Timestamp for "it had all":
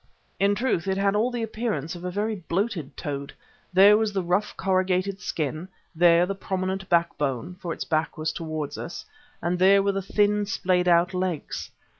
0.87-1.29